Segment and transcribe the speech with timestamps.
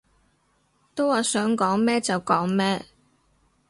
[0.95, 2.83] 都話想講咩就講咩